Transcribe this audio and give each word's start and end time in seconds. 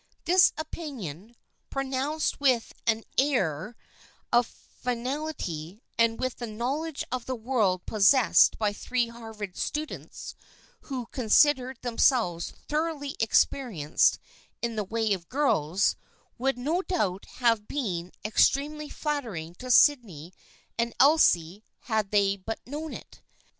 This 0.25 0.51
opinion, 0.57 1.35
pronounced 1.69 2.39
with 2.39 2.73
an 2.87 3.03
ail 3.19 3.75
156 4.33 4.33
THE 4.33 4.33
FRIENDSHIP 4.33 4.33
OF 4.33 4.39
ANNE 4.39 4.39
of 4.39 4.83
finality, 4.83 5.83
and 5.99 6.19
with 6.19 6.37
the 6.37 6.47
knowledge 6.47 7.03
of 7.11 7.27
the 7.27 7.35
world 7.35 7.85
possessed 7.85 8.57
by 8.57 8.73
three 8.73 9.09
Harvard 9.09 9.55
students 9.55 10.33
who 10.89 11.05
consid 11.11 11.57
ered 11.59 11.81
themselves 11.81 12.49
thoroughly 12.67 13.15
experienced 13.19 14.17
in 14.63 14.75
the 14.75 14.83
ways 14.83 15.13
of 15.13 15.29
girls, 15.29 15.95
would 16.39 16.57
no 16.57 16.81
doubt 16.81 17.25
have 17.35 17.67
been 17.67 18.11
ex 18.25 18.49
tremely 18.49 18.91
flattering 18.91 19.53
to 19.59 19.69
Sydney 19.69 20.33
and 20.79 20.95
Elsie 20.99 21.63
had 21.81 22.09
they 22.09 22.37
but 22.37 22.59
known 22.65 22.93
it. 22.95 23.21